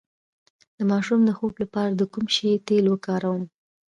د 0.77 0.79
ماشوم 0.91 1.19
د 1.25 1.29
خوب 1.37 1.53
لپاره 1.63 1.91
د 1.95 2.01
کوم 2.13 2.25
شي 2.35 2.51
تېل 2.67 2.85
وکاروم؟ 2.89 3.43